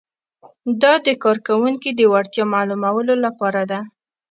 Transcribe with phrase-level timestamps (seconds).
[0.81, 3.79] دا د کارکوونکي د وړتیا معلومولو لپاره ده.